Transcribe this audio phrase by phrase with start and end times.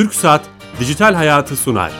[0.00, 0.40] Türk Saat
[0.80, 1.92] Dijital Hayatı sunar.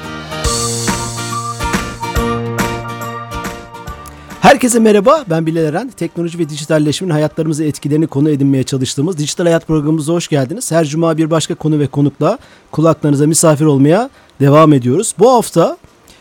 [4.40, 5.90] Herkese merhaba, ben Bilal Eren.
[5.96, 10.72] Teknoloji ve dijitalleşmenin hayatlarımızı etkilerini konu edinmeye çalıştığımız Dijital Hayat programımıza hoş geldiniz.
[10.72, 12.38] Her cuma bir başka konu ve konukla
[12.70, 14.10] kulaklarınıza misafir olmaya
[14.40, 15.14] devam ediyoruz.
[15.18, 15.76] Bu hafta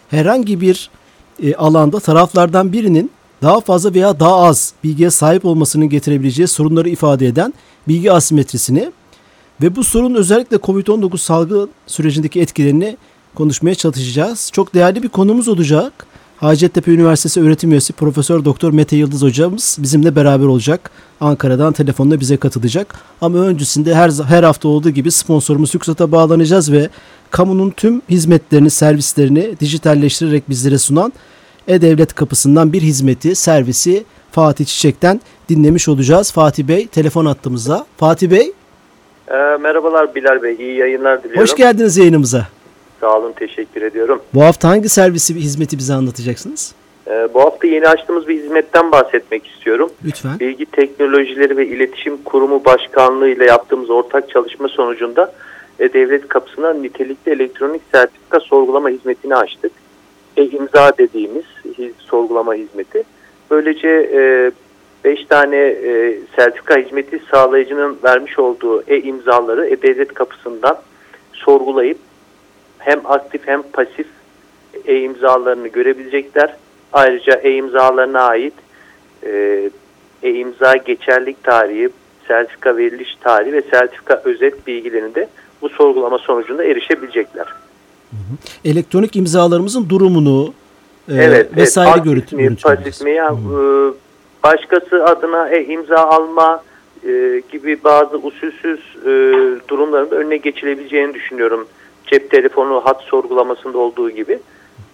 [0.10, 0.90] herhangi bir
[1.44, 3.12] e, alanda taraflardan birinin
[3.42, 7.54] daha fazla veya daha az bilgiye sahip olmasının getirebileceği sorunları ifade eden
[7.88, 8.92] bilgi asimetrisini
[9.62, 12.98] ve bu sorun özellikle COVID-19 salgı sürecindeki etkilerini
[13.36, 14.50] konuşmaya çalışacağız.
[14.54, 16.06] Çok değerli bir konumuz olacak.
[16.38, 20.92] Hacettepe Üniversitesi öğretim üyesi Profesör Doktor Mete Yıldız hocamız bizimle beraber olacak.
[21.22, 22.96] Ankara'dan telefonla bize katılacak.
[23.22, 26.90] Ama öncesinde her her hafta olduğu gibi sponsorumuz Yüksat'a bağlanacağız ve
[27.32, 31.14] kamunun tüm hizmetlerini, servislerini dijitalleştirerek bizlere sunan
[31.68, 36.32] E-Devlet kapısından bir hizmeti, servisi Fatih Çiçek'ten dinlemiş olacağız.
[36.32, 37.86] Fatih Bey telefon attığımızda.
[37.98, 38.54] Fatih Bey.
[39.30, 41.42] E, merhabalar Bilal Bey, iyi yayınlar diliyorum.
[41.42, 42.48] Hoş geldiniz yayınımıza.
[43.00, 44.22] Sağ olun, teşekkür ediyorum.
[44.34, 46.76] Bu hafta hangi servisi, hizmeti bize anlatacaksınız?
[47.08, 49.90] E, bu hafta yeni açtığımız bir hizmetten bahsetmek istiyorum.
[50.06, 50.40] Lütfen.
[50.40, 55.34] Bilgi Teknolojileri ve İletişim Kurumu Başkanlığı ile yaptığımız ortak çalışma sonucunda
[55.80, 59.72] e, devlet kapısına nitelikli elektronik sertifika sorgulama hizmetini açtık.
[60.38, 61.46] E-imza dediğimiz
[61.78, 63.04] hiz, sorgulama hizmeti.
[63.52, 64.12] Böylece
[65.04, 70.78] 5 e, tane e, sertifika hizmeti sağlayıcının vermiş olduğu e-imzaları e-devlet kapısından
[71.34, 71.98] sorgulayıp
[72.78, 74.08] hem aktif hem pasif
[74.86, 76.56] e-imzalarını görebilecekler.
[76.94, 78.54] Ayrıca e-imzalarına ait
[80.24, 81.90] e-imza geçerlik tarihi,
[82.28, 85.28] sertifika veriliş tarihi ve sertifika özet bilgilerini de
[85.62, 87.48] bu sorgulama sonucunda erişebilecekler.
[88.66, 90.54] Elektronik imzalarımızın durumunu
[91.10, 93.60] e, evet, vesaire evet, görüntü, mi, pasif mi, ya, e,
[94.44, 96.64] başkası adına e, imza alma
[97.08, 99.10] e, gibi bazı usulsüz e,
[99.68, 101.68] durumların önüne geçilebileceğini düşünüyorum.
[102.06, 104.40] Cep telefonu hat sorgulamasında olduğu gibi.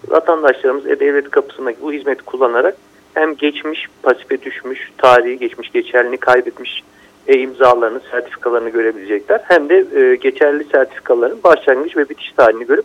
[0.08, 2.76] Vatandaşlarımız E-Devlet kapısındaki bu hizmeti kullanarak
[3.14, 6.82] hem geçmiş pasife düşmüş, tarihi geçmiş, geçerliliğini kaybetmiş
[7.28, 9.40] e-imzalarını, sertifikalarını görebilecekler.
[9.44, 12.84] Hem de e, geçerli sertifikaların başlangıç ve bitiş tarihini görüp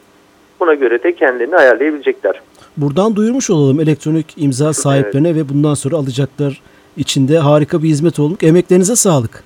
[0.59, 2.41] buna göre de kendilerini ayarlayabilecekler.
[2.77, 5.45] Buradan duyurmuş olalım elektronik imza sahiplerine evet.
[5.45, 6.61] ve bundan sonra alacaklar
[6.97, 8.43] içinde harika bir hizmet olduk.
[8.43, 9.43] Emeklerinize sağlık.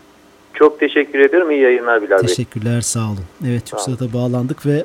[0.53, 1.51] Çok teşekkür ederim.
[1.51, 2.27] İyi yayınlar Bilal Bey.
[2.27, 2.81] Teşekkürler.
[2.81, 3.25] Sağ olun.
[3.47, 4.83] Evet TürkSat'a bağlandık ve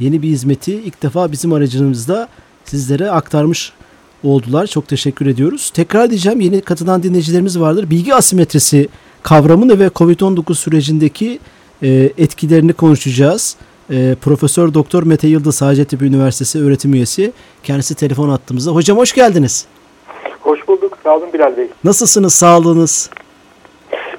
[0.00, 2.28] yeni bir hizmeti ilk defa bizim aracımızda
[2.64, 3.72] sizlere aktarmış
[4.24, 4.66] oldular.
[4.66, 5.70] Çok teşekkür ediyoruz.
[5.70, 7.90] Tekrar diyeceğim yeni katılan dinleyicilerimiz vardır.
[7.90, 8.88] Bilgi asimetrisi
[9.22, 11.38] kavramını ve COVID-19 sürecindeki
[11.82, 13.56] e, etkilerini konuşacağız.
[13.90, 17.32] E, Profesör Doktor Mete Yıldız Hacettepe Üniversitesi öğretim üyesi.
[17.62, 18.70] Kendisi telefon attığımızda.
[18.70, 19.66] Hocam hoş geldiniz.
[20.40, 20.98] Hoş bulduk.
[21.04, 21.68] Sağ olun Bilal Bey.
[21.84, 22.34] Nasılsınız?
[22.34, 23.10] Sağlığınız?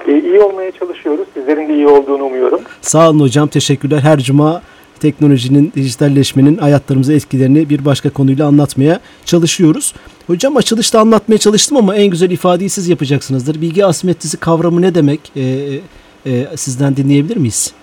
[0.07, 1.27] Ee, iyi olmaya çalışıyoruz.
[1.33, 2.61] Sizlerin de iyi olduğunu umuyorum.
[2.81, 3.47] Sağ olun hocam.
[3.47, 3.99] Teşekkürler.
[3.99, 4.61] Her cuma
[4.99, 9.93] teknolojinin, dijitalleşmenin hayatlarımıza etkilerini bir başka konuyla anlatmaya çalışıyoruz.
[10.27, 13.61] Hocam açılışta anlatmaya çalıştım ama en güzel ifadeyi siz yapacaksınızdır.
[13.61, 15.31] Bilgi asimetrisi kavramı ne demek?
[15.35, 15.41] Ee,
[16.25, 17.73] e, sizden dinleyebilir miyiz?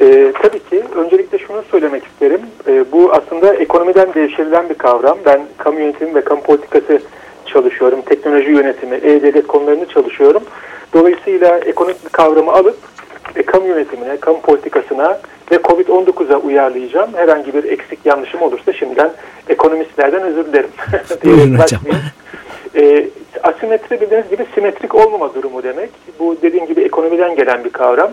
[0.00, 0.82] E, tabii ki.
[0.96, 2.40] Öncelikle şunu söylemek isterim.
[2.68, 5.18] E, bu aslında ekonomiden devşirilen bir kavram.
[5.26, 7.00] Ben kamu yönetimi ve kamu politikası
[7.46, 8.02] çalışıyorum.
[8.02, 10.42] Teknoloji yönetimi, e-devlet konularını çalışıyorum.
[10.94, 12.76] Dolayısıyla ekonomik bir kavramı alıp
[13.36, 17.10] e, kamu yönetimine, kamu politikasına ve COVID-19'a uyarlayacağım.
[17.14, 19.10] Herhangi bir eksik yanlışım olursa şimdiden
[19.48, 20.70] ekonomistlerden özür dilerim.
[21.24, 21.80] Buyurun hocam.
[22.76, 23.06] E,
[23.42, 25.90] asimetri bildiğiniz gibi simetrik olmama durumu demek.
[26.18, 28.10] Bu dediğim gibi ekonomiden gelen bir kavram.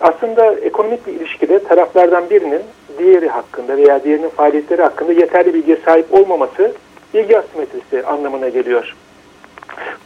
[0.00, 2.62] Aslında ekonomik bir ilişkide taraflardan birinin
[2.98, 6.72] diğeri hakkında veya diğerinin faaliyetleri hakkında yeterli bilgiye sahip olmaması
[7.14, 8.94] bilgi asimetrisi anlamına geliyor.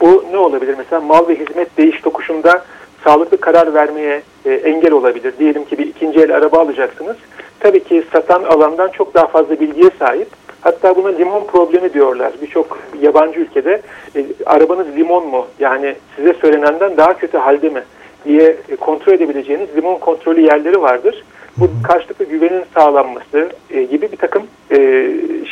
[0.01, 0.75] Bu ne olabilir?
[0.79, 2.65] Mesela mal ve hizmet değiş tokuşunda
[3.05, 5.35] sağlıklı karar vermeye e, engel olabilir.
[5.39, 7.17] Diyelim ki bir ikinci el araba alacaksınız.
[7.61, 10.29] Tabii ki satan alandan çok daha fazla bilgiye sahip.
[10.61, 12.33] Hatta buna limon problemi diyorlar.
[12.43, 13.83] Birçok yabancı ülkede
[14.17, 15.47] e, arabanız limon mu?
[15.61, 17.83] Yani size söylenenden daha kötü halde mi?
[18.25, 21.25] Diye kontrol edebileceğiniz limon kontrolü yerleri vardır.
[21.57, 24.77] Bu karşılıklı güvenin sağlanması e, gibi bir takım e,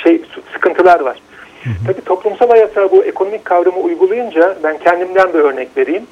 [0.02, 0.22] şey
[0.52, 1.18] sıkıntılar var.
[1.86, 6.02] Tabii toplumsal hayata bu ekonomik kavramı uygulayınca ben kendimden bir örnek vereyim.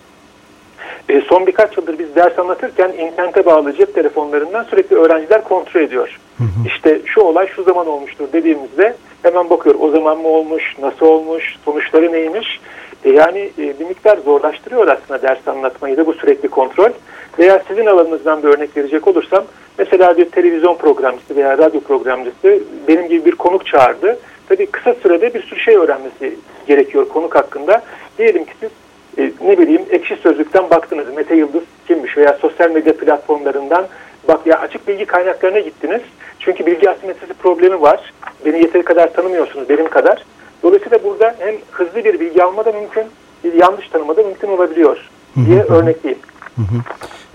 [1.09, 6.21] E, son birkaç yıldır biz ders anlatırken internete bağlı cep telefonlarından sürekli öğrenciler kontrol ediyor.
[6.39, 6.69] Hı hı.
[6.69, 11.57] İşte şu olay şu zaman olmuştur dediğimizde hemen bakıyor o zaman mı olmuş, nasıl olmuş,
[11.65, 12.61] sonuçları neymiş.
[13.05, 16.91] E, yani e, bir miktar zorlaştırıyor aslında ders anlatmayı da bu sürekli kontrol.
[17.39, 19.45] Veya sizin alanınızdan bir örnek verecek olursam
[19.79, 22.59] mesela bir televizyon programcısı veya radyo programcısı
[22.89, 24.19] benim gibi bir konuk çağırdı.
[24.49, 26.37] Tabii kısa sürede bir sürü şey öğrenmesi
[26.67, 27.83] gerekiyor konuk hakkında.
[28.19, 28.71] Diyelim ki siz
[29.19, 33.87] e, ne bileyim ekşi sözlükten baktınız Mete Yıldız kimmiş veya sosyal medya platformlarından
[34.29, 36.01] bak ya açık bilgi kaynaklarına gittiniz.
[36.39, 38.13] Çünkü bilgi asimetrisi problemi var.
[38.45, 40.25] Beni yeteri kadar tanımıyorsunuz benim kadar.
[40.65, 43.05] Dolayısıyla burada hem hızlı bir bilgi alma da mümkün,
[43.45, 45.11] bir yanlış tanıma da mümkün olabiliyor
[45.47, 46.23] diye örnekleyeyim.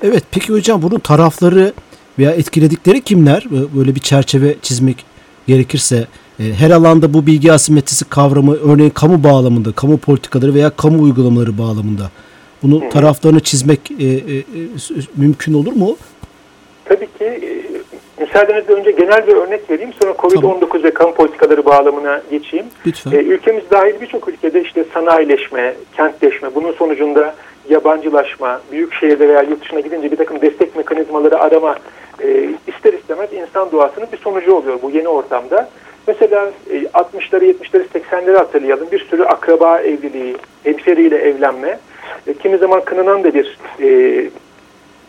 [0.04, 1.74] Evet peki hocam bunun tarafları
[2.20, 3.46] veya etkiledikleri kimler?
[3.76, 5.06] Böyle bir çerçeve çizmek
[5.48, 6.08] gerekirse
[6.40, 11.58] e, her alanda bu bilgi asimetrisi kavramı örneğin kamu bağlamında, kamu politikaları veya kamu uygulamaları
[11.58, 12.12] bağlamında
[12.64, 14.44] bunu taraflarını çizmek e, e, e
[15.18, 15.98] mümkün olur mu?
[16.86, 17.69] Tabii ki e,
[18.20, 20.84] müsaadenizle önce genel bir örnek vereyim sonra Covid-19 tamam.
[20.84, 22.66] ve kamu politikaları bağlamına geçeyim.
[22.86, 23.12] Lütfen.
[23.12, 27.36] E, ülkemiz dahil birçok ülkede işte sanayileşme, kentleşme, bunun sonucunda
[27.70, 31.76] yabancılaşma, büyük şehirde veya yurt dışına gidince bir takım destek mekanizmaları arama
[32.24, 35.70] e, ister istemez insan doğasının bir sonucu oluyor bu yeni ortamda.
[36.08, 36.52] Mesela
[36.94, 38.92] 60'ları, 70'leri, 80'leri hatırlayalım.
[38.92, 41.80] Bir sürü akraba evliliği, hemşeriyle evlenme.
[42.28, 44.30] E, kimi zaman kınınan da bir e,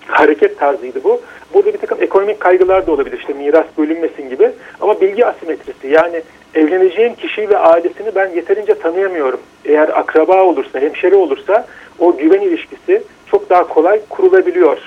[0.07, 1.21] hareket tarzıydı bu.
[1.55, 3.19] Burada bir takım ekonomik kaygılar da olabilir.
[3.19, 4.51] İşte miras bölünmesin gibi.
[4.81, 6.23] Ama bilgi asimetrisi yani
[6.55, 9.41] evleneceğim kişiyi ve ailesini ben yeterince tanıyamıyorum.
[9.65, 11.67] Eğer akraba olursa, hemşeri olursa
[11.99, 14.79] o güven ilişkisi çok daha kolay kurulabiliyor.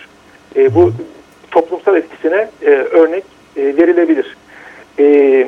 [0.55, 0.91] E, bu
[1.51, 3.23] toplumsal etkisine e, örnek
[3.57, 4.37] e, verilebilir.
[4.99, 5.47] E,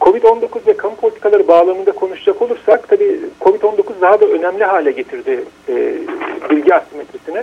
[0.00, 5.94] Covid-19 ve kamu politikaları bağlamında konuşacak olursak tabii Covid-19 daha da önemli hale getirdi e,
[6.50, 7.42] bilgi asimetrisini.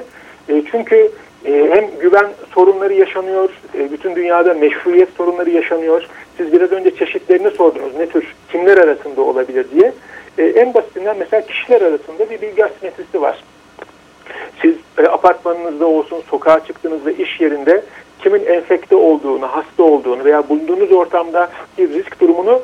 [0.50, 1.12] E, çünkü
[1.48, 6.08] e, hem güven sorunları yaşanıyor, e, bütün dünyada meşruiyet sorunları yaşanıyor.
[6.38, 7.96] Siz biraz önce çeşitlerini sordunuz.
[7.98, 9.94] Ne tür, kimler arasında olabilir diye.
[10.38, 13.44] E, en basitinden mesela kişiler arasında bir bilgi asimetrisi var.
[14.62, 17.84] Siz e, apartmanınızda olsun, sokağa çıktığınızda, iş yerinde
[18.20, 22.62] kimin enfekte olduğunu, hasta olduğunu veya bulunduğunuz ortamda bir risk durumunu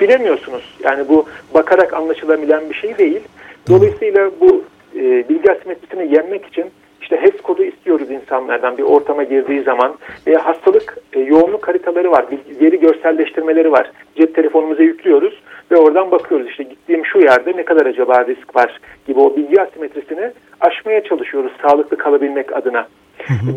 [0.00, 0.76] bilemiyorsunuz.
[0.84, 3.20] Yani bu bakarak anlaşılabilen bir şey değil.
[3.68, 4.64] Dolayısıyla bu
[4.94, 6.64] e, bilgi asimetrisini yenmek için
[7.00, 9.94] işte HES kodu istiyoruz insanlardan bir ortama girdiği zaman
[10.26, 12.24] veya hastalık e, yoğunluk haritaları var,
[12.60, 13.90] veri görselleştirmeleri var.
[14.16, 18.80] Cep telefonumuza yüklüyoruz ve oradan bakıyoruz işte gittiğim şu yerde ne kadar acaba risk var
[19.06, 22.88] gibi o bilgi asimetrisini aşmaya çalışıyoruz sağlıklı kalabilmek adına.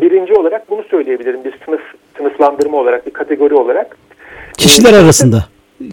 [0.00, 1.80] Birinci olarak bunu söyleyebilirim bir sınıf
[2.16, 3.96] sınıflandırma olarak bir kategori olarak.
[4.58, 5.44] Kişiler ee, arasında.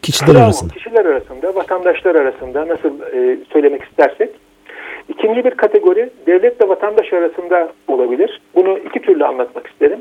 [0.02, 0.74] Kişiler arasında.
[0.74, 4.30] Kişiler arasında, vatandaşlar arasında nasıl e, söylemek istersek.
[5.28, 8.42] İkinci bir kategori devletle vatandaş arasında olabilir.
[8.56, 10.00] Bunu iki türlü anlatmak isterim.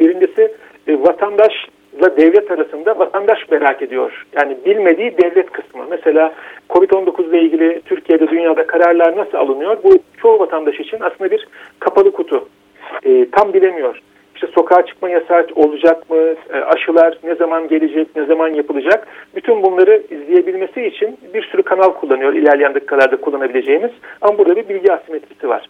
[0.00, 0.54] Birincisi
[0.86, 4.26] e, vatandaşla devlet arasında vatandaş merak ediyor.
[4.32, 5.84] Yani bilmediği devlet kısmı.
[5.90, 6.34] Mesela
[6.70, 9.76] Covid-19 ile ilgili Türkiye'de dünyada kararlar nasıl alınıyor?
[9.84, 12.48] Bu çoğu vatandaş için aslında bir kapalı kutu.
[13.02, 14.00] E, tam bilemiyor.
[14.38, 16.16] İşte sokağa çıkma yasağı olacak mı?
[16.52, 18.16] E, aşılar ne zaman gelecek?
[18.16, 19.08] Ne zaman yapılacak?
[19.36, 22.32] Bütün bunları izleyebilmesi için bir sürü kanal kullanıyor.
[22.32, 23.90] İlerleyen dakikalarda kullanabileceğimiz.
[24.20, 25.68] Ama burada bir bilgi asimetrisi var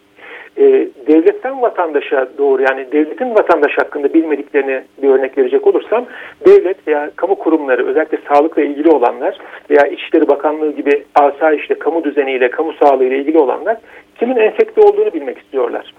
[0.57, 6.05] e, devletten vatandaşa doğru yani devletin vatandaş hakkında bilmediklerini bir örnek verecek olursam
[6.47, 9.37] devlet veya kamu kurumları özellikle sağlıkla ilgili olanlar
[9.69, 13.77] veya İçişleri Bakanlığı gibi asayişle, kamu düzeniyle, kamu sağlığıyla ilgili olanlar
[14.19, 15.93] kimin enfekte olduğunu bilmek istiyorlar.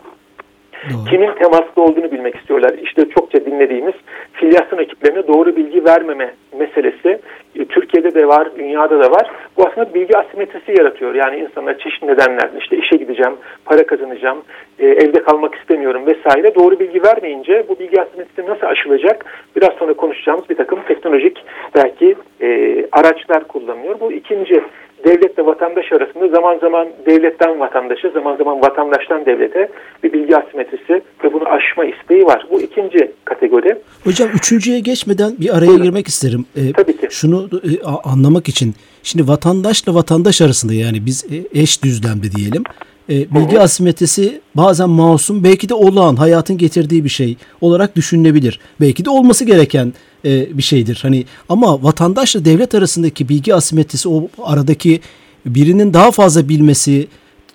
[0.88, 1.05] Doğru.
[1.11, 2.75] Kimin temaslı olduğunu bilmek istiyorlar.
[2.82, 3.94] İşte çokça dinlediğimiz
[4.32, 7.21] filyasyon ekiplerine doğru bilgi vermeme meselesi
[7.56, 9.31] e, Türkiye'de de var, dünyada da var.
[9.56, 11.15] Bu aslında bilgi asimetrisi yaratıyor.
[11.15, 13.32] Yani insanlar çeşitli nedenlerle işte işe gideceğim,
[13.65, 14.43] para kazanacağım,
[14.79, 19.25] e, evde kalmak istemiyorum vesaire doğru bilgi vermeyince bu bilgi asimetrisi nasıl aşılacak?
[19.56, 21.44] Biraz sonra konuşacağımız bir takım teknolojik
[21.75, 22.49] belki e,
[22.93, 24.01] araçlar kullanılıyor.
[24.01, 24.63] Bu ikinci
[25.05, 29.69] devletle vatandaş arasında zaman zaman devletten vatandaşa, zaman zaman vatandaştan devlete
[30.03, 32.47] bir bilgi asimetrisi ve bunu aşma isteği var.
[32.51, 33.79] Bu ikinci kategori.
[34.05, 35.83] Hocam üçüncüye geçmeden bir araya Buyurun.
[35.85, 36.45] girmek isterim.
[36.57, 37.07] Ee, Tabii ki.
[37.11, 38.75] Şunu e, anlamak için.
[39.03, 42.63] Şimdi vatandaşla vatandaş arasında yani biz e, eş düzlemde diyelim.
[43.10, 43.62] E, bilgi hı hı.
[43.62, 48.60] asimetrisi bazen masum belki de olağan hayatın getirdiği bir şey olarak düşünülebilir.
[48.81, 49.93] Belki de olması gereken
[50.24, 50.98] e, bir şeydir.
[51.02, 55.00] Hani ama vatandaşla devlet arasındaki bilgi asimetrisi o aradaki
[55.46, 57.08] birinin daha fazla bilmesi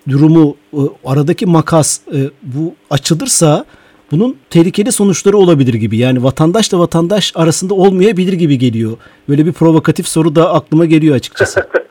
[0.10, 3.66] durumu e, aradaki makas e, bu açılırsa
[4.12, 5.98] bunun tehlikeli sonuçları olabilir gibi.
[5.98, 8.98] Yani vatandaşla vatandaş arasında olmayabilir gibi geliyor.
[9.30, 11.68] Böyle bir provokatif soru da aklıma geliyor açıkçası.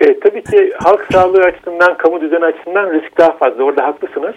[0.00, 3.64] E, tabii ki halk sağlığı açısından, kamu düzeni açısından risk daha fazla.
[3.64, 4.34] Orada haklısınız.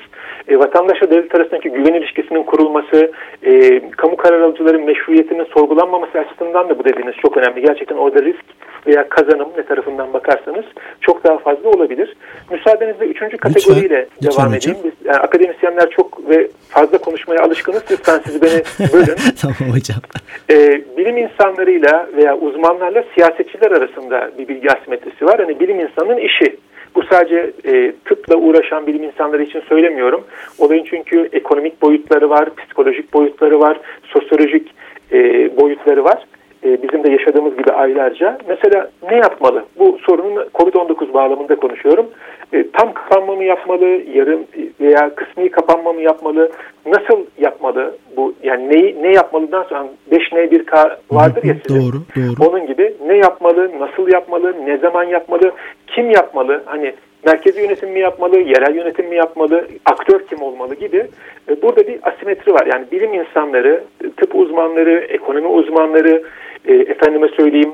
[0.47, 3.11] E, vatandaşla devlet arasındaki güven ilişkisinin kurulması,
[3.43, 7.61] e, kamu karar alıcıların meşruiyetinin sorgulanmaması açısından da bu dediğiniz çok önemli.
[7.61, 8.45] Gerçekten orada risk
[8.87, 10.65] veya kazanım ne tarafından bakarsanız
[11.01, 12.15] çok daha fazla olabilir.
[12.51, 14.77] Müsaadenizle üçüncü kategoriyle lütfen, devam lütfen edeyim.
[14.83, 17.83] Biz, yani akademisyenler çok ve fazla konuşmaya alışkınız.
[17.91, 18.61] Lütfen siz beni
[18.93, 19.17] bölün.
[19.41, 19.99] tamam hocam.
[20.49, 25.39] E, bilim insanlarıyla veya uzmanlarla siyasetçiler arasında bir bilgi asimetrisi var.
[25.39, 26.57] Hani bilim insanının işi.
[26.95, 30.23] Bu sadece e, tıpla uğraşan bilim insanları için söylemiyorum.
[30.59, 34.73] Olayın çünkü ekonomik boyutları var, psikolojik boyutları var, sosyolojik
[35.11, 35.17] e,
[35.57, 36.25] boyutları var.
[36.63, 38.37] E, bizim de yaşadığımız gibi aylarca.
[38.47, 39.65] Mesela ne yapmalı?
[39.79, 42.05] Bu sorunun COVID-19 bağlamında konuşuyorum.
[42.53, 44.41] E, tam kapanma mı yapmalı, yarım
[44.81, 46.51] veya kısmi kapanma mı yapmalı,
[46.85, 47.95] nasıl yapmalı?
[48.17, 51.81] Bu yani ne ne yapmalıdan sonra 5 n 1 k vardır ya sizin.
[51.81, 52.49] Doğru, doğru.
[52.49, 55.51] Onun gibi ne yapmalı, nasıl yapmalı, ne zaman yapmalı,
[55.87, 56.63] kim yapmalı?
[56.65, 56.93] Hani
[57.25, 61.07] merkezi yönetim mi yapmalı, yerel yönetim mi yapmalı, aktör kim olmalı gibi.
[61.49, 62.65] E, burada bir asimetri var.
[62.65, 63.83] Yani bilim insanları,
[64.17, 66.23] tıp uzmanları, ekonomi uzmanları,
[66.67, 67.73] e, efendime söyleyeyim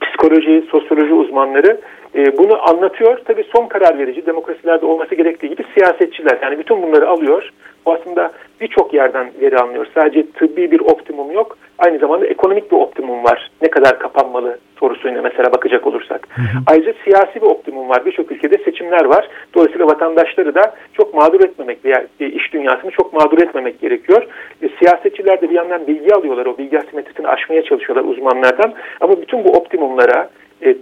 [0.00, 1.80] psikoloji, sosyoloji uzmanları
[2.16, 3.18] e, bunu anlatıyor.
[3.24, 6.38] Tabii son karar verici demokrasilerde olması gerektiği gibi siyasetçiler.
[6.42, 7.50] Yani bütün bunları alıyor.
[7.86, 9.86] Bu aslında birçok yerden veri alınıyor.
[9.94, 11.58] Sadece tıbbi bir optimum yok.
[11.78, 13.50] Aynı zamanda ekonomik bir optimum var.
[13.62, 16.28] Ne kadar kapanmalı sorusuyla mesela bakacak olursak.
[16.34, 16.46] Hı hı.
[16.66, 18.06] Ayrıca siyasi bir optimum var.
[18.06, 19.28] Birçok ülkede seçimler var.
[19.54, 24.26] Dolayısıyla vatandaşları da çok mağdur etmemek veya iş dünyasını çok mağdur etmemek gerekiyor.
[24.62, 26.46] E, siyasetçiler de bir yandan bilgi alıyorlar.
[26.46, 28.74] O bilgi asimetrisini aşmaya çalışıyorlar uzmanlardan.
[29.00, 30.28] Ama bütün bu optimumlara
[30.62, 30.74] e, e,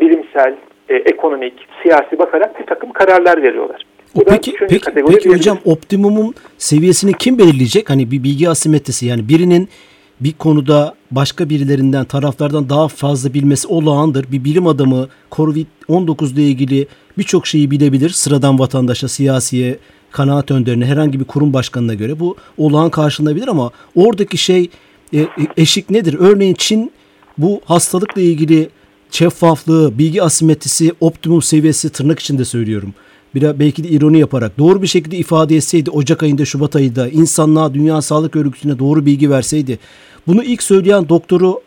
[0.00, 0.56] bilimsel,
[0.88, 3.82] e, ekonomik, siyasi bakarak bir takım kararlar veriyorlar.
[4.14, 7.90] O peki peki, peki hocam optimumun seviyesini kim belirleyecek?
[7.90, 9.68] Hani bir bilgi asimetrisi yani birinin
[10.20, 14.26] bir konuda başka birilerinden taraflardan daha fazla bilmesi olağandır.
[14.32, 16.86] Bir bilim adamı Covid-19 ile ilgili
[17.18, 18.10] birçok şeyi bilebilir.
[18.10, 19.78] Sıradan vatandaşa, siyasiye,
[20.10, 24.70] kanaat önderine, herhangi bir kurum başkanına göre bu olağan karşılanabilir ama oradaki şey
[25.12, 26.16] e, e, eşik nedir?
[26.18, 26.92] Örneğin Çin
[27.38, 28.68] bu hastalıkla ilgili
[29.10, 32.94] şeffaflığı, bilgi asimetrisi, optimum seviyesi tırnak içinde söylüyorum.
[33.34, 37.74] Bir belki de ironi yaparak doğru bir şekilde ifade etseydi Ocak ayında Şubat ayında insanlığa
[37.74, 39.78] Dünya Sağlık Örgütü'ne doğru bilgi verseydi
[40.26, 41.60] bunu ilk söyleyen doktoru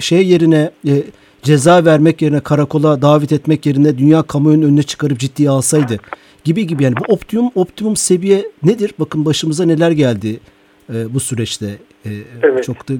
[0.00, 1.02] şey yerine e,
[1.42, 6.00] ceza vermek yerine karakola davet etmek yerine dünya kamuoyunun önüne çıkarıp ciddiye alsaydı
[6.44, 6.84] gibi gibi.
[6.84, 8.94] Yani bu optimum optimum seviye nedir?
[8.98, 10.40] Bakın başımıza neler geldi
[10.90, 11.66] e, bu süreçte.
[12.04, 12.10] E,
[12.42, 12.64] evet.
[12.64, 12.92] Çok da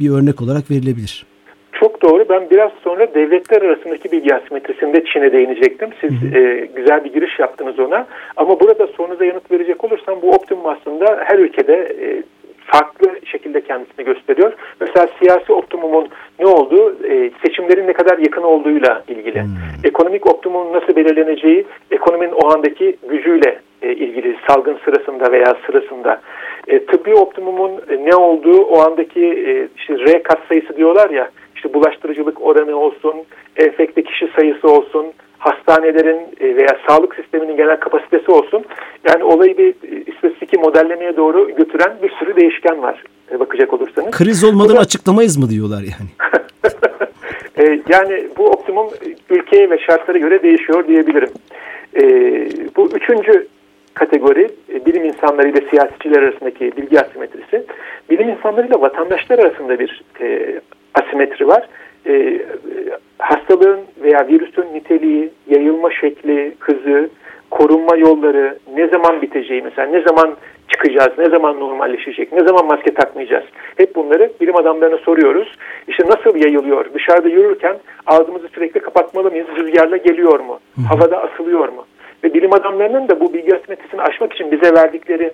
[0.00, 1.26] bir örnek olarak verilebilir.
[1.72, 2.24] Çok doğru.
[2.28, 5.90] Ben biraz sonra devletler arasındaki bilgi asimetrisinde Çin'e değinecektim.
[6.00, 6.38] Siz hı hı.
[6.38, 8.06] E, güzel bir giriş yaptınız ona.
[8.36, 12.22] Ama burada sorunuza yanıt verecek olursam bu optimum aslında her ülkede e,
[12.66, 14.52] farklı şekilde kendisini gösteriyor.
[14.80, 16.08] Mesela siyasi optimumun
[16.40, 19.42] ne olduğu e, seçimlerin ne kadar yakın olduğuyla ilgili.
[19.42, 19.50] Hmm.
[19.84, 26.20] Ekonomik optimumun nasıl belirleneceği ekonominin o andaki gücüyle e, ilgili salgın sırasında veya sırasında.
[26.68, 27.70] E, tıbbi optimumun
[28.04, 33.14] ne olduğu o andaki e, işte R kat sayısı diyorlar ya işte bulaştırıcılık oranı olsun,
[33.56, 35.06] enfekte kişi sayısı olsun,
[35.38, 38.64] hastanelerin e, veya sağlık sisteminin genel kapasitesi olsun.
[39.08, 44.10] Yani olayı bir e, istatistiki modellemeye doğru götüren bir sürü değişken var e, bakacak olursanız.
[44.10, 46.10] Kriz olmadan da, açıklamayız mı diyorlar yani.
[47.88, 48.86] yani bu optimum
[49.30, 51.30] ülkeye ve şartlara göre değişiyor diyebilirim.
[52.76, 53.46] Bu üçüncü
[53.94, 54.48] kategori
[54.86, 57.64] bilim insanları ile siyasetçiler arasındaki bilgi asimetrisi.
[58.10, 60.02] Bilim insanları ile vatandaşlar arasında bir
[60.94, 61.68] asimetri var.
[62.06, 62.42] E,
[63.18, 67.10] hastalığın veya virüsün niteliği, yayılma şekli, hızı,
[67.50, 70.36] korunma yolları, ne zaman biteceği mesela, ne zaman
[70.68, 73.44] çıkacağız, ne zaman normalleşecek, ne zaman maske takmayacağız.
[73.76, 75.56] Hep bunları bilim adamlarına soruyoruz.
[75.88, 76.94] İşte nasıl yayılıyor?
[76.94, 79.46] Dışarıda yürürken ağzımızı sürekli kapatmalı mıyız?
[79.56, 80.58] Rüzgarla geliyor mu?
[80.88, 81.84] Havada asılıyor mu?
[82.24, 85.32] Ve bilim adamlarının da bu bilgi asimetrisini aşmak için bize verdikleri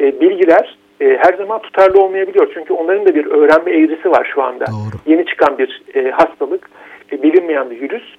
[0.00, 2.50] e, bilgiler e, her zaman tutarlı olmayabiliyor.
[2.54, 4.64] Çünkü onların da bir öğrenme eğrisi var şu anda.
[4.66, 5.00] Doğru.
[5.06, 6.70] Yeni çıkan bir e, hastalık,
[7.12, 8.14] e, bilinmeyen bir virüs.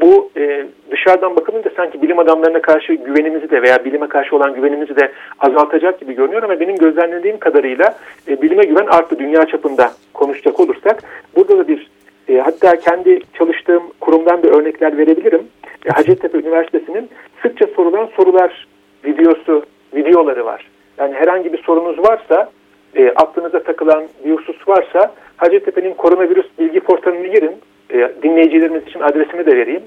[0.00, 4.96] Bu e, dışarıdan bakılınca sanki bilim adamlarına karşı güvenimizi de veya bilime karşı olan güvenimizi
[4.96, 7.94] de azaltacak gibi görünüyor ama benim gözlemlediğim kadarıyla
[8.28, 11.02] e, bilime güven arttı dünya çapında konuşacak olursak.
[11.36, 11.90] Burada da bir
[12.28, 15.42] e, hatta kendi çalıştığım kurumdan bir örnekler verebilirim.
[15.86, 17.10] E, Hacettepe Üniversitesi'nin
[17.42, 18.66] sıkça sorulan sorular
[19.04, 19.62] videosu,
[19.94, 20.70] videoları var.
[20.98, 22.50] Yani herhangi bir sorunuz varsa,
[22.96, 27.56] e, aklınıza takılan bir husus varsa Hacettepe'nin koronavirüs bilgi portalına girin.
[27.90, 29.82] E, dinleyicilerimiz için adresimi de vereyim.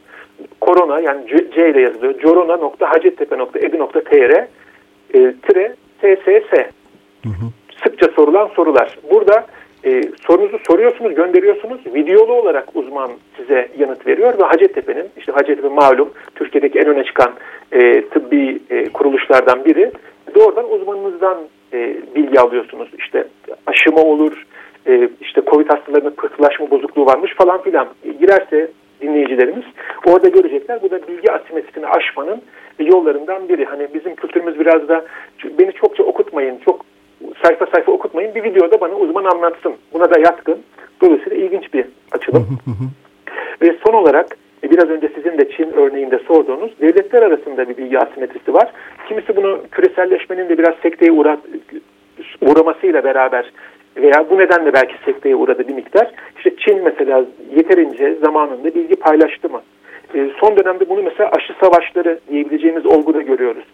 [0.61, 2.19] Korona yani C, C ile yazılıyor.
[2.19, 4.47] corona.hacettepe.edu.tr
[5.13, 6.53] e, tire TSS.
[7.83, 8.97] Sıkça sorulan sorular.
[9.11, 9.45] Burada
[9.87, 11.81] e, sorunuzu soruyorsunuz, gönderiyorsunuz.
[11.85, 17.31] Videolu olarak uzman size yanıt veriyor ve Hacettepe'nin, işte Hacettepe malum Türkiye'deki en öne çıkan
[17.71, 19.91] e, tıbbi e, kuruluşlardan biri
[20.35, 21.37] doğrudan uzmanınızdan
[21.73, 22.89] e, bilgi alıyorsunuz.
[22.97, 23.27] İşte
[23.67, 24.45] aşıma olur,
[24.87, 27.87] e, işte COVID hastalarının pıhtılaşma bozukluğu varmış falan filan
[28.19, 29.65] girerse dinleyicilerimiz
[30.05, 30.81] orada görecekler.
[30.81, 32.41] Bu da bilgi asimetrisini aşmanın
[32.79, 33.65] yollarından biri.
[33.65, 35.05] Hani bizim kültürümüz biraz da
[35.59, 36.85] beni çokça okutmayın, çok
[37.43, 38.35] sayfa sayfa okutmayın.
[38.35, 39.73] Bir videoda bana uzman anlatsın.
[39.93, 40.59] Buna da yatkın.
[41.01, 42.47] Dolayısıyla ilginç bir açılım.
[43.61, 47.99] Ve son olarak e, biraz önce sizin de Çin örneğinde sorduğunuz devletler arasında bir bilgi
[47.99, 48.71] asimetrisi var.
[49.07, 51.39] Kimisi bunu küreselleşmenin de biraz sekteye uğrat,
[52.41, 53.51] uğramasıyla beraber
[53.95, 56.11] veya bu nedenle belki sekteye uğradı bir miktar.
[56.37, 59.61] İşte Çin mesela yeterince zamanında bilgi paylaştı mı?
[60.15, 63.65] E, son dönemde bunu mesela aşı savaşları diyebileceğimiz olguda görüyoruz.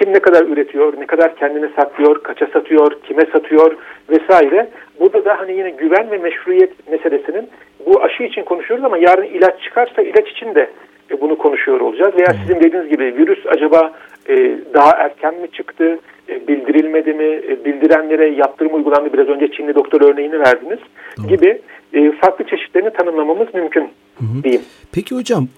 [0.00, 3.76] Kim ne kadar üretiyor, ne kadar kendini saklıyor, kaça satıyor, kime satıyor
[4.10, 4.68] vesaire.
[5.00, 7.48] Burada da hani yine güven ve meşruiyet meselesinin
[7.86, 10.70] bu aşı için konuşuyoruz ama yarın ilaç çıkarsa ilaç için de
[11.10, 12.14] e, bunu konuşuyor olacağız.
[12.14, 13.92] Veya sizin dediğiniz gibi virüs acaba
[14.28, 19.12] e, daha erken mi çıktı, e, bildirilmedi mi, bildirenlere yaptırım uygulandı.
[19.12, 20.78] Biraz önce Çinli doktor örneğini verdiniz
[21.18, 21.28] Doğru.
[21.28, 21.60] gibi
[22.20, 23.82] farklı çeşitlerini tanımlamamız mümkün
[24.18, 24.44] hı hı.
[24.44, 24.62] diyeyim.
[24.92, 25.48] Peki hocam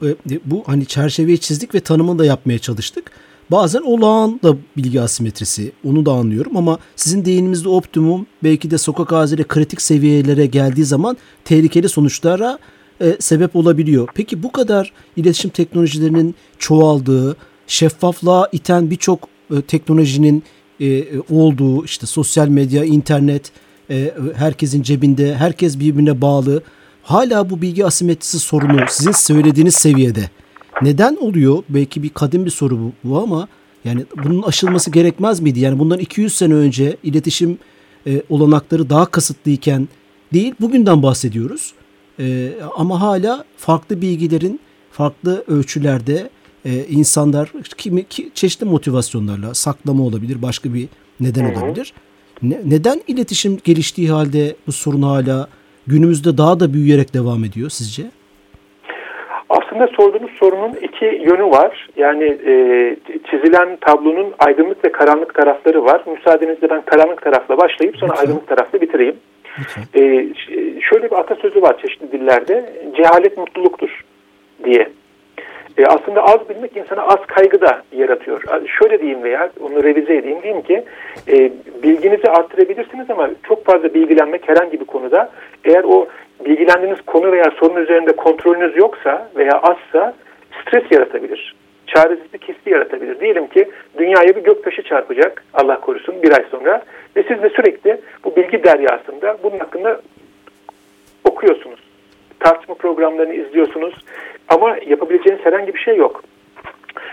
[0.44, 3.10] bu hani çerçeveyi çizdik ve tanımını da yapmaya çalıştık.
[3.50, 9.12] Bazen olağan da bilgi asimetrisi onu da anlıyorum ama sizin deyiminizde optimum belki de sokak
[9.12, 12.58] ağzıyla kritik seviyelere geldiği zaman tehlikeli sonuçlara
[13.00, 14.08] e, sebep olabiliyor.
[14.14, 20.42] Peki bu kadar iletişim teknolojilerinin çoğaldığı, şeffaflığa iten birçok e, teknolojinin
[20.80, 23.52] e, olduğu işte sosyal medya, internet,
[23.90, 26.62] e, herkesin cebinde, herkes birbirine bağlı.
[27.02, 30.30] Hala bu bilgi asimetrisi sorunu sizin söylediğiniz seviyede
[30.82, 31.62] neden oluyor?
[31.68, 33.48] Belki bir kadim bir soru bu, bu ama
[33.84, 35.60] yani bunun aşılması gerekmez miydi?
[35.60, 37.58] Yani bundan 200 sene önce iletişim
[38.06, 39.88] e, olanakları daha kısıtlıyken
[40.32, 41.72] değil bugünden bahsediyoruz.
[42.20, 44.60] E, ama hala farklı bilgilerin
[44.90, 46.30] farklı ölçülerde
[46.64, 50.88] e, insanlar kimi ki, çeşitli motivasyonlarla saklama olabilir, başka bir
[51.20, 51.64] neden Hı-hı.
[51.64, 51.92] olabilir.
[52.42, 55.48] Ne, neden iletişim geliştiği halde bu sorun hala
[55.86, 58.10] günümüzde daha da büyüyerek devam ediyor sizce?
[59.52, 61.88] Aslında sorduğunuz sorunun iki yönü var.
[61.96, 62.52] Yani e,
[63.30, 66.02] çizilen tablonun aydınlık ve karanlık tarafları var.
[66.06, 68.26] Müsaadenizle ben karanlık tarafla başlayıp sonra Lütfen.
[68.26, 69.16] aydınlık tarafla bitireyim.
[69.94, 70.00] E,
[70.80, 72.72] şöyle bir atasözü var çeşitli dillerde.
[72.96, 74.04] Cehalet mutluluktur
[74.64, 74.88] diye.
[75.78, 78.42] E, aslında az bilmek insana az kaygı da yaratıyor.
[78.78, 80.84] Şöyle diyeyim veya onu revize edeyim diyeyim ki
[81.28, 85.30] e, bilginizi arttırabilirsiniz ama çok fazla bilgilenmek herhangi bir konuda
[85.64, 86.08] eğer o
[86.44, 90.14] bilgilendiğiniz konu veya sorun üzerinde kontrolünüz yoksa veya azsa
[90.62, 91.54] stres yaratabilir.
[91.86, 93.20] Çaresizlik hissi yaratabilir.
[93.20, 96.82] Diyelim ki dünyaya bir göktaşı çarpacak Allah korusun bir ay sonra
[97.16, 100.00] ve siz de sürekli bu bilgi deryasında bunun hakkında
[101.24, 101.80] okuyorsunuz.
[102.40, 103.94] Tartışma programlarını izliyorsunuz
[104.48, 106.22] ama yapabileceğiniz herhangi bir şey yok.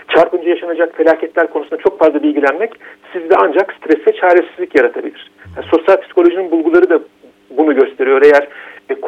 [0.08, 2.72] Çarpınca yaşanacak felaketler konusunda çok fazla bilgilenmek
[3.14, 5.32] sizde ancak stres ve çaresizlik yaratabilir.
[5.58, 7.00] Yani sosyal psikolojinin bulguları da
[7.50, 8.22] bunu gösteriyor.
[8.22, 8.48] Eğer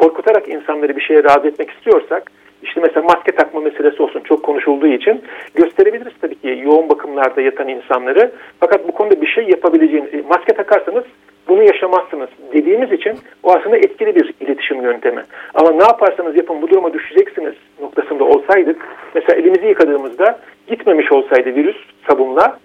[0.02, 2.30] korkutarak insanları bir şeye razı etmek istiyorsak
[2.62, 5.22] işte mesela maske takma meselesi olsun çok konuşulduğu için
[5.54, 8.32] gösterebiliriz tabii ki yoğun bakımlarda yatan insanları.
[8.60, 11.04] Fakat bu konuda bir şey yapabileceğini, e, maske takarsanız
[11.48, 15.22] bunu yaşamazsınız dediğimiz için o aslında etkili bir iletişim yöntemi.
[15.54, 21.76] Ama ne yaparsanız yapın bu duruma düşeceksiniz noktasında olsaydık, mesela elimizi yıkadığımızda gitmemiş olsaydı virüs
[22.08, 22.58] sabunla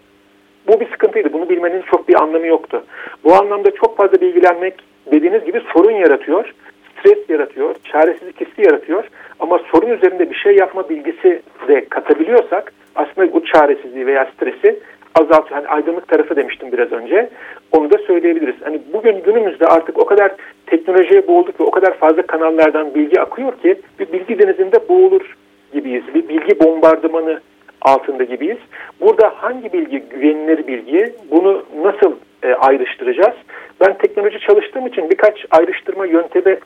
[0.68, 1.34] bu bir sıkıntıydı.
[1.34, 2.84] Bunu bilmenin çok bir anlamı yoktu.
[3.24, 4.74] Bu anlamda çok fazla bilgilenmek
[5.12, 6.54] dediğiniz gibi sorun yaratıyor
[7.00, 9.04] stres yaratıyor, çaresizlik hissi yaratıyor.
[9.40, 14.80] Ama sorun üzerinde bir şey yapma bilgisi de katabiliyorsak aslında bu çaresizliği veya stresi
[15.16, 15.62] azaltıyor.
[15.62, 17.30] Hani aydınlık tarafı demiştim biraz önce.
[17.72, 18.56] Onu da söyleyebiliriz.
[18.64, 20.32] Hani bugün günümüzde artık o kadar
[20.66, 25.36] teknolojiye boğulduk ve o kadar fazla kanallardan bilgi akıyor ki bir bilgi denizinde boğulur
[25.74, 26.04] gibiyiz.
[26.14, 27.42] Bir bilgi bombardımanı
[27.82, 28.58] altında gibiyiz.
[29.02, 31.14] Burada hangi bilgi güvenilir bilgi?
[31.32, 33.36] Bunu nasıl e, ayrıştıracağız?
[33.82, 36.58] Ben teknoloji çalıştığım için birkaç ayrıştırma yöntemi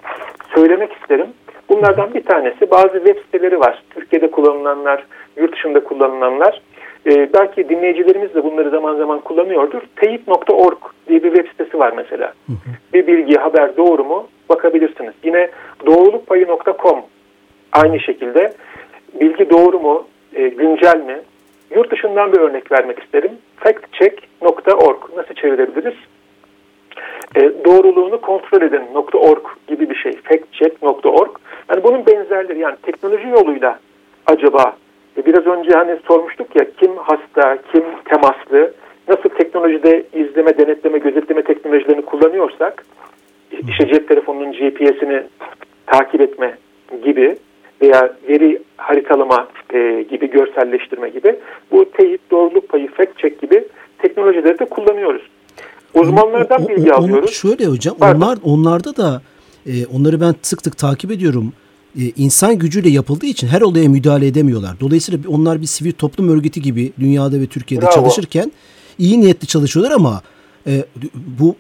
[0.56, 1.28] söylemek isterim.
[1.70, 3.84] Bunlardan bir tanesi bazı web siteleri var.
[3.90, 5.06] Türkiye'de kullanılanlar,
[5.38, 6.62] yurt dışında kullanılanlar.
[7.06, 9.82] Ee, belki dinleyicilerimiz de bunları zaman zaman kullanıyordur.
[9.96, 12.34] Teyit.org diye bir web sitesi var mesela.
[12.94, 14.28] Bir bilgi, haber doğru mu?
[14.50, 15.14] Bakabilirsiniz.
[15.24, 15.50] Yine
[15.86, 17.02] doğrulukpayı.com
[17.72, 18.54] aynı şekilde.
[19.22, 20.08] Bilgi doğru mu?
[20.34, 21.20] E, güncel mi?
[21.76, 23.32] Yurt dışından bir örnek vermek isterim.
[23.58, 25.96] Factcheck.org nasıl çevirebiliriz?
[27.36, 28.82] E, doğruluğunu kontrol edin
[29.14, 30.12] .org gibi bir şey.
[30.12, 31.30] Factcheck.org.
[31.70, 33.80] Yani bunun benzerleri yani teknoloji yoluyla
[34.26, 34.76] acaba
[35.18, 38.74] e, biraz önce hani sormuştuk ya kim hasta, kim temaslı,
[39.08, 42.86] nasıl teknolojide izleme, denetleme, gözetleme teknolojilerini kullanıyorsak
[43.68, 45.24] işte cep telefonunun GPS'ini
[45.86, 46.58] takip etme
[47.04, 47.38] gibi
[47.82, 51.36] veya veri haritalama e, gibi görselleştirme gibi
[51.72, 53.64] bu teyit, doğruluk payı, fact check gibi
[53.98, 55.22] teknolojileri de kullanıyoruz.
[55.94, 57.32] Uzmanlardan bilgi o, alıyoruz.
[57.32, 58.22] Şöyle hocam Pardon.
[58.22, 59.22] onlar onlarda da
[59.66, 61.54] e, onları ben sık sık takip ediyorum.
[62.00, 64.80] E, insan gücüyle yapıldığı için her olaya müdahale edemiyorlar.
[64.80, 67.96] Dolayısıyla onlar bir sivil toplum örgütü gibi dünyada ve Türkiye'de Bravo.
[67.96, 68.52] çalışırken
[68.98, 70.22] iyi niyetli çalışıyorlar ama
[70.68, 70.86] e,
[71.40, 71.56] bu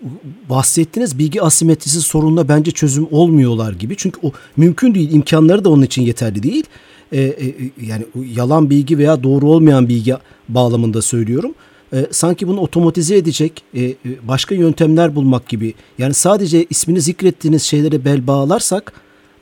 [0.49, 3.95] bahsettiğiniz bilgi asimetrisi sorununa bence çözüm olmuyorlar gibi.
[3.97, 5.11] Çünkü o mümkün değil.
[5.11, 6.65] imkanları da onun için yeterli değil.
[7.11, 7.33] e, e,
[7.81, 10.15] yani yalan bilgi veya doğru olmayan bilgi
[10.49, 11.53] bağlamında söylüyorum.
[11.93, 13.95] E, sanki bunu otomatize edecek e, e
[14.27, 15.73] başka yöntemler bulmak gibi.
[15.97, 18.93] Yani sadece ismini zikrettiğiniz şeylere bel bağlarsak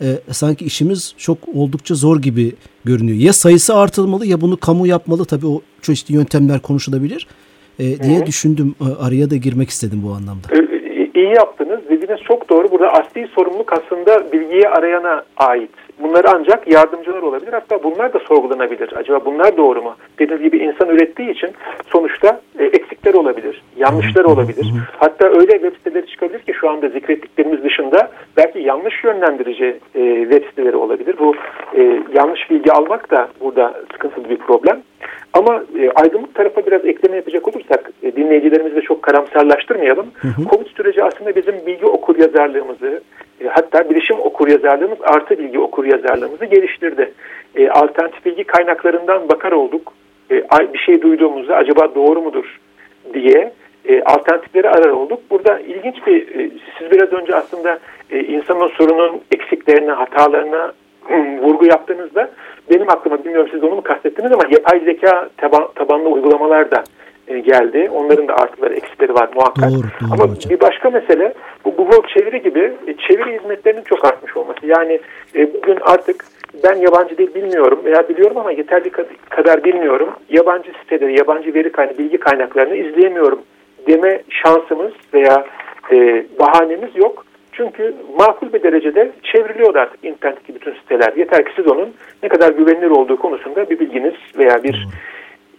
[0.02, 2.54] e, sanki işimiz çok oldukça zor gibi
[2.86, 3.18] görünüyor.
[3.18, 5.26] Ya sayısı artırılmalı ya bunu kamu yapmalı.
[5.26, 7.28] Tabii o çeşitli yöntemler konuşulabilir
[7.80, 8.26] e, diye Hı-hı.
[8.26, 8.76] düşündüm.
[8.82, 10.48] E, araya da girmek istedim bu anlamda.
[11.16, 11.80] İyi yaptınız.
[11.90, 12.72] Dediğiniz çok doğru.
[12.72, 15.72] Burada asli sorumluluk aslında bilgiyi arayana ait.
[16.00, 17.54] Bunlar ancak yardımcılar olabilir.
[17.54, 18.94] Hatta bunlar da sorgulanabilir.
[18.98, 19.96] Acaba bunlar doğru mu?
[20.20, 21.50] Dediğiniz gibi insan ürettiği için
[21.88, 24.74] sonuçta e, eksikler olabilir, yanlışlar olabilir.
[24.98, 30.44] Hatta öyle web siteleri çıkabilir ki şu anda zikrettiklerimiz dışında belki yanlış yönlendirici e, web
[30.50, 31.16] siteleri olabilir.
[31.20, 31.36] Bu
[31.78, 34.82] e, yanlış bilgi almak da burada sıkıntılı bir problem.
[35.34, 40.06] Ama e, aydınlık tarafa biraz ekleme yapacak olursak e, dinleyicilerimizi de çok karamsarlaştırmayalım.
[40.16, 40.50] Hı hı.
[40.50, 43.02] Covid süreci aslında bizim bilgi okur yazarlığımızı
[43.48, 47.14] hatta bilişim okur yazarlığımız artı bilgi okur yazarlığımızı geliştirdi.
[47.56, 49.94] E, alternatif bilgi kaynaklarından bakar olduk.
[50.32, 52.60] E, bir şey duyduğumuzda acaba doğru mudur
[53.14, 53.52] diye
[53.86, 55.20] e, alternatifleri arar olduk.
[55.32, 57.80] Burada ilginç bir, e, siz biraz önce aslında
[58.12, 60.74] e, insanın sorunun eksiklerine, hatalarına
[61.42, 62.30] vurgu yaptığınızda
[62.70, 66.84] benim aklıma bilmiyorum siz onu mu kastettiniz ama yapay zeka taban, tabanlı uygulamalar da e,
[67.38, 67.90] geldi.
[67.94, 69.72] Onların da artıları eksileri var muhakkak.
[69.72, 70.50] Doğru, doğru ama hocam.
[70.50, 71.34] bir başka mesele
[71.66, 74.66] bu Google çeviri gibi e, çeviri hizmetlerinin çok artmış olması.
[74.66, 75.00] Yani
[75.36, 76.26] e, bugün artık
[76.64, 78.90] ben yabancı dil bilmiyorum veya biliyorum ama yeterli
[79.30, 80.10] kadar bilmiyorum.
[80.30, 83.40] Yabancı siteleri, yabancı veri kaynağı, bilgi kaynaklarını izleyemiyorum
[83.88, 85.46] deme şansımız veya
[85.92, 87.26] e, bahanemiz yok.
[87.52, 91.14] Çünkü makul bir derecede çevriliyor artık internetteki bütün siteler.
[91.18, 94.88] Yeter ki siz onun ne kadar güvenilir olduğu konusunda bir bilginiz veya bir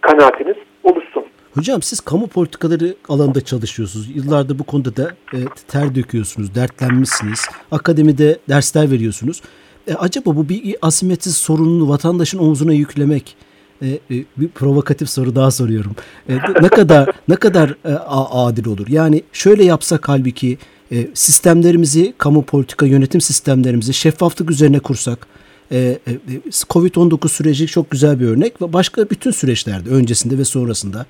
[0.01, 1.25] kanaatiniz oluşsun.
[1.53, 4.09] Hocam siz kamu politikaları alanında çalışıyorsunuz.
[4.15, 5.37] Yıllardır bu konuda da e,
[5.67, 7.39] ter döküyorsunuz, dertlenmişsiniz.
[7.71, 9.41] Akademide dersler veriyorsunuz.
[9.87, 13.35] E, acaba bu bir asimetriz sorununu vatandaşın omzuna yüklemek
[13.81, 13.99] e, e,
[14.37, 15.95] bir provokatif soru daha soruyorum.
[16.29, 17.93] E, ne kadar ne kadar e,
[18.31, 18.87] adil olur?
[18.87, 20.57] Yani şöyle yapsak halbuki
[20.91, 25.27] e, sistemlerimizi, kamu politika yönetim sistemlerimizi şeffaflık üzerine kursak,
[25.71, 31.05] e, e, Covid-19 süreci çok güzel bir örnek ve başka bütün süreçlerde öncesinde ve sonrasında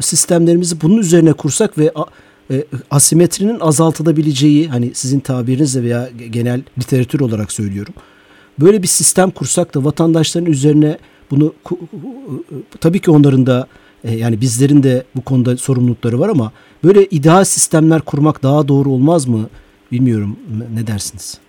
[0.00, 1.92] sistemlerimizi bunun üzerine kursak ve
[2.90, 7.94] asimetrinin azaltılabileceği hani sizin tabirinizle veya genel literatür olarak söylüyorum.
[8.60, 10.98] Böyle bir sistem kursak da vatandaşların üzerine
[11.30, 11.54] bunu
[12.80, 13.66] tabii ki onların da
[14.04, 16.52] e, yani bizlerin de bu konuda sorumlulukları var ama
[16.84, 19.48] böyle ideal sistemler kurmak daha doğru olmaz mı?
[19.92, 20.36] Bilmiyorum.
[20.74, 21.40] Ne dersiniz?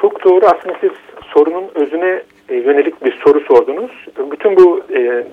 [0.00, 0.46] Çok doğru.
[0.46, 0.90] Aslında siz
[1.34, 3.90] sorunun özüne e, yönelik bir soru sordunuz.
[4.32, 5.26] Bütün bu e,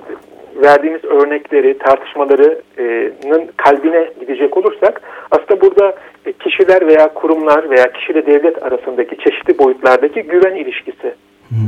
[0.64, 8.64] verdiğimiz örnekleri, tartışmalarının kalbine gidecek olursak aslında burada e, kişiler veya kurumlar veya kişiyle devlet
[8.64, 11.16] arasındaki çeşitli boyutlardaki güven ilişkisi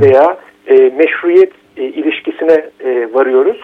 [0.00, 2.70] veya e, meşruiyet e, ilişkisine
[3.14, 3.60] varıyoruz.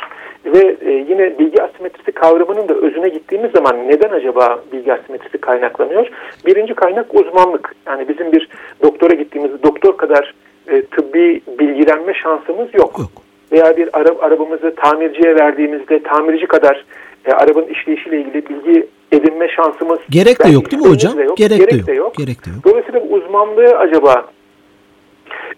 [0.46, 0.76] Ve
[1.08, 6.08] yine bilgi asimetrisi kavramının da özüne gittiğimiz zaman neden acaba bilgi asimetrisi kaynaklanıyor?
[6.46, 7.74] Birinci kaynak uzmanlık.
[7.86, 8.48] Yani bizim bir
[8.82, 10.34] doktora gittiğimiz doktor kadar
[10.66, 12.98] tıbbi bilgilenme şansımız yok.
[12.98, 13.25] yok.
[13.52, 16.84] Veya bir ara, arabamızı tamirciye verdiğimizde tamirci kadar
[17.24, 21.20] e, arabanın işleyişiyle ilgili bilgi edinme şansımız gerek de yok değil mi hocam?
[21.20, 21.36] yok.
[21.36, 21.86] Gerek, gerek de, yok.
[21.86, 22.14] de yok.
[22.14, 22.64] Gerek de yok.
[22.64, 24.24] Dolayısıyla uzmanlığı acaba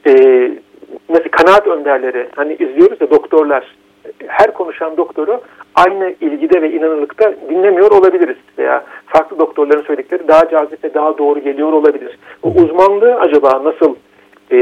[0.07, 0.13] e,
[1.09, 3.65] mesela kanaat önderleri hani izliyoruz ya doktorlar
[4.27, 5.41] her konuşan doktoru
[5.75, 11.41] aynı ilgide ve inanırlıkta dinlemiyor olabiliriz veya farklı doktorların söyledikleri daha cazip ve daha doğru
[11.41, 12.19] geliyor olabilir.
[12.43, 13.95] Bu uzmanlığı acaba nasıl
[14.53, 14.57] e,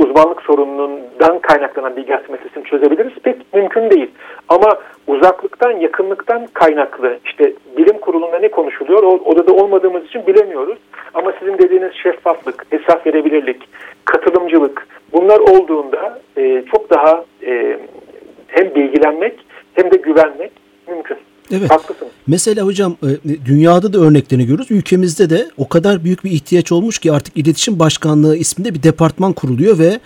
[0.00, 3.12] uzmanlık sorunundan kaynaklanan bilgi asimetrisini çözebiliriz?
[3.22, 4.10] Pek mümkün değil.
[4.48, 9.02] Ama uzaklıktan, yakınlıktan kaynaklı işte bilim kurulunda ne konuşuluyor?
[9.02, 10.78] O odada olmadığımız için bilemiyoruz.
[11.14, 13.68] Ama sizin dediğiniz şeffaflık, hesap verebilirlik,
[14.04, 17.78] katılımcılık bunlar olduğunda e, çok daha e,
[18.46, 20.52] hem bilgilenmek hem de güvenmek
[20.88, 21.16] mümkün.
[21.50, 21.70] Evet.
[21.70, 22.10] Haklısınız.
[22.26, 24.70] Mesela hocam e, dünyada da örneklerini görüyoruz.
[24.70, 29.32] Ülkemizde de o kadar büyük bir ihtiyaç olmuş ki artık iletişim başkanlığı isminde bir departman
[29.32, 30.00] kuruluyor ve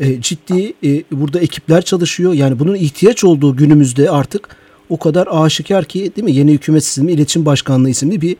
[0.00, 2.32] e, ciddi e, burada ekipler çalışıyor.
[2.32, 4.56] Yani bunun ihtiyaç olduğu günümüzde artık
[4.88, 6.32] o kadar aşikar ki değil mi?
[6.32, 8.36] Yeni hükümet sistemi iletişim başkanlığı isimli bir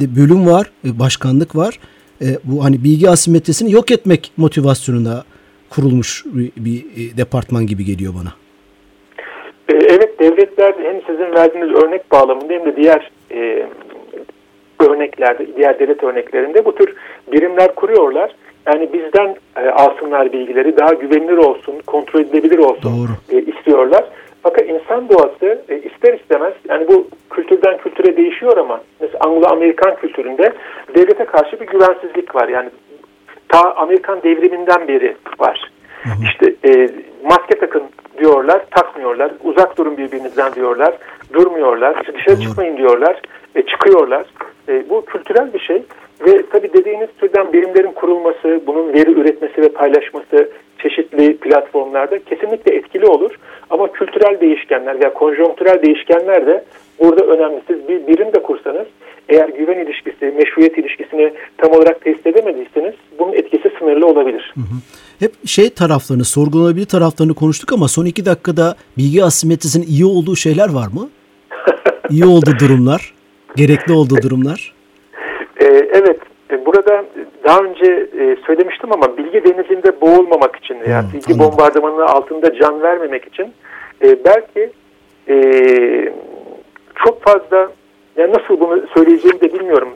[0.00, 1.78] bölüm var, başkanlık var.
[2.44, 5.24] Bu hani bilgi asimetrisini yok etmek motivasyonuna
[5.70, 6.24] kurulmuş
[6.56, 6.84] bir
[7.16, 8.32] departman gibi geliyor bana.
[9.68, 13.66] Evet devletler hem sizin verdiğiniz örnek bağlamında hem de diğer e,
[14.80, 16.96] örneklerde, diğer devlet örneklerinde bu tür
[17.32, 18.34] birimler kuruyorlar.
[18.66, 24.04] Yani bizden e, alsınlar bilgileri daha güvenilir olsun, kontrol edilebilir olsun e, istiyorlar.
[24.42, 30.52] Fakat insan doğası e, ister istemez yani bu kültürden kültüre değişiyor ama mesela Anglo-Amerikan kültüründe
[30.94, 32.48] devlete karşı bir güvensizlik var.
[32.48, 32.70] Yani
[33.48, 35.70] ta Amerikan devriminden beri var.
[36.02, 36.24] Hı hı.
[36.24, 36.88] İşte e,
[37.24, 37.82] maske takın
[38.18, 39.32] diyorlar, takmıyorlar.
[39.44, 40.94] Uzak durun birbirinizden diyorlar,
[41.32, 42.06] durmuyorlar.
[42.14, 43.20] Dışarı çıkmayın diyorlar,
[43.54, 44.26] e, çıkıyorlar.
[44.68, 45.82] E, bu kültürel bir şey
[46.26, 53.06] ve tabii dediğiniz türden birimlerin kurulması, bunun veri üretmesi ve paylaşması çeşitli platformlarda kesinlikle etkili
[53.06, 53.38] olur.
[53.70, 56.64] Ama kültürel değişkenler veya konjonktürel değişkenler de
[57.00, 57.62] burada önemli.
[57.66, 58.86] Siz bir birim de kursanız
[59.28, 64.52] eğer güven ilişkisi, meşruiyet ilişkisini tam olarak test edemediyseniz bunun etkisi sınırlı olabilir.
[64.54, 64.76] Hı hı.
[65.18, 70.68] Hep şey taraflarını, sorgulanabilir taraflarını konuştuk ama son iki dakikada bilgi asimetrisinin iyi olduğu şeyler
[70.68, 71.08] var mı?
[72.10, 73.14] İyi olduğu durumlar,
[73.56, 74.74] gerekli olduğu durumlar.
[75.60, 77.04] Ee, evet, e, burada
[77.44, 83.24] daha önce e, söylemiştim ama bilgi denizinde boğulmamak için hmm, bilgi bombardımanının altında can vermemek
[83.26, 83.52] için
[84.04, 84.70] e, belki
[87.04, 87.70] çok fazla
[88.16, 89.94] ya nasıl bunu söyleyeceğimi de bilmiyorum.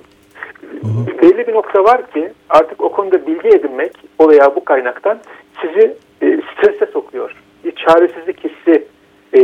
[0.62, 5.18] Hı Belli bir nokta var ki artık o konuda bilgi edinmek o veya bu kaynaktan
[5.60, 7.36] sizi e, strese sokuyor.
[7.64, 8.86] Bir çaresizlik hissi
[9.32, 9.40] e,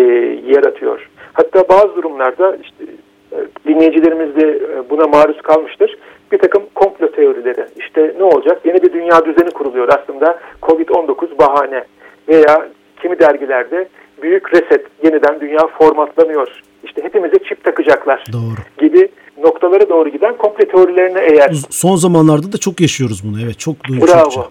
[0.46, 1.10] yaratıyor.
[1.32, 2.84] Hatta bazı durumlarda işte
[3.32, 5.98] e, dinleyicilerimiz de e, buna maruz kalmıştır.
[6.32, 7.66] Bir takım komplo teorileri.
[7.76, 8.60] İşte ne olacak?
[8.64, 10.38] Yeni bir dünya düzeni kuruluyor aslında.
[10.62, 11.84] Covid-19 bahane.
[12.28, 12.68] Veya
[13.02, 13.88] kimi dergilerde
[14.22, 18.88] büyük reset, yeniden dünya formatlanıyor işte hepimize çip takacaklar doğru.
[18.88, 19.08] gibi
[19.42, 21.52] noktalara doğru giden komple teorilerine eğer...
[21.70, 24.14] Son zamanlarda da çok yaşıyoruz bunu evet çok duyuyoruz.
[24.14, 24.30] Bravo.
[24.30, 24.50] Çokça.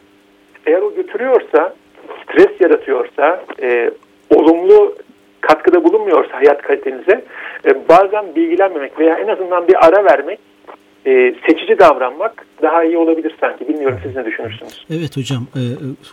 [0.66, 1.76] Eğer o götürüyorsa,
[2.24, 3.92] stres yaratıyorsa, e,
[4.30, 4.96] olumlu
[5.42, 7.26] katkıda bulunmuyorsa hayat kalitenize
[7.66, 10.40] e, bazen bilgilenmemek veya en azından bir ara vermek
[11.06, 13.68] e, seçici davranmak daha iyi olabilir sanki.
[13.68, 14.86] Bilmiyorum siz ne düşünürsünüz?
[14.90, 15.64] Evet hocam e,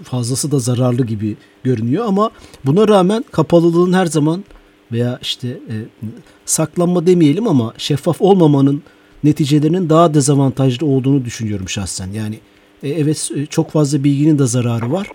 [0.05, 2.31] fazlası da zararlı gibi görünüyor ama
[2.65, 4.45] buna rağmen kapalılığın her zaman
[4.93, 5.75] veya işte e,
[6.45, 8.83] saklanma demeyelim ama şeffaf olmamanın
[9.25, 12.09] neticelerinin daha dezavantajlı olduğunu düşünüyorum şahsen.
[12.13, 12.39] Yani
[12.83, 15.09] e, evet e, çok fazla bilginin de zararı var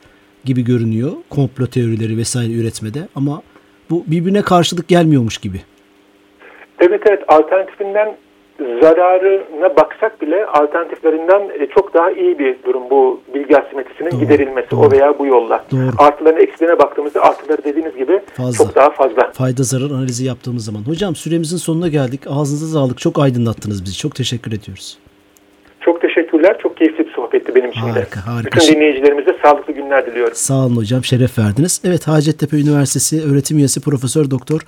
[0.45, 3.41] gibi görünüyor komplo teorileri vesaire üretmede ama
[3.89, 5.61] bu birbirine karşılık gelmiyormuş gibi.
[6.79, 8.17] Evet evet alternatifinden
[8.59, 14.71] zararına baksak bile alternatiflerinden e, çok daha iyi bir durum bu bilgi asimetrisinin doğru, giderilmesi
[14.71, 14.87] doğru.
[14.87, 15.65] o veya bu yolla.
[15.71, 15.91] Doğru.
[15.97, 18.65] Artılarına eksilerine baktığımızda artıları dediğiniz gibi fazla.
[18.65, 19.31] çok daha fazla.
[19.31, 20.81] Fayda zarar analizi yaptığımız zaman.
[20.87, 22.21] Hocam süremizin sonuna geldik.
[22.29, 22.97] Ağzınıza sağlık.
[22.97, 23.97] Çok aydınlattınız bizi.
[23.97, 24.97] Çok teşekkür ediyoruz.
[25.81, 26.57] Çok teşekkürler.
[26.63, 28.23] Çok keyifli bir sohbetti benim için harika, de.
[28.23, 28.59] Harika.
[28.59, 30.35] Bütün dinleyicilerimize sağlıklı günler diliyorum.
[30.35, 31.03] Sağ olun hocam.
[31.03, 31.81] Şeref verdiniz.
[31.85, 34.61] Evet Hacettepe Üniversitesi öğretim üyesi Profesör Doktor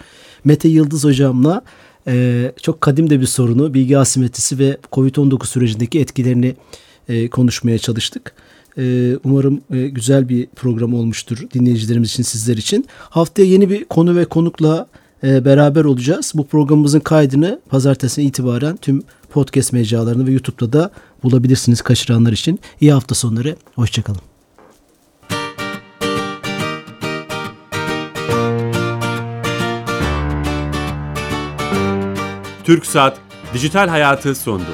[0.46, 1.62] Mete Yıldız hocamla
[2.08, 6.56] e, çok kadim de bir sorunu bilgi asimetrisi ve COVID-19 sürecindeki etkilerini
[7.10, 8.34] e, konuşmaya çalıştık.
[8.78, 12.86] E, umarım e, güzel bir program olmuştur dinleyicilerimiz için sizler için.
[12.98, 14.88] Haftaya yeni bir konu ve konukla
[15.24, 16.32] e, beraber olacağız.
[16.36, 20.92] Bu programımızın kaydını pazartesine itibaren tüm podcast mecralarını ve YouTube'da da
[21.24, 22.60] bulabilirsiniz kaçıranlar için.
[22.82, 23.56] İyi hafta sonları.
[23.76, 24.35] Hoşçakalın.
[32.66, 33.18] Türk Saat
[33.54, 34.66] Dijital Hayatı sondu.